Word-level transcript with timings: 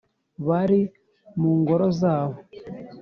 Bari 0.47 0.81
mu 1.39 1.51
ngoro 1.59 1.85
zabo 1.99 2.37